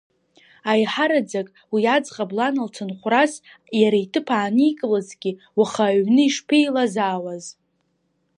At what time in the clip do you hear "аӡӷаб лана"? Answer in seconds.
1.95-2.63